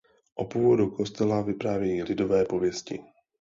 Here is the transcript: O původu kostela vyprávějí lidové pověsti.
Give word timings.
O 0.35 0.45
původu 0.45 0.89
kostela 0.89 1.41
vyprávějí 1.41 2.03
lidové 2.03 2.45
pověsti. 2.45 2.99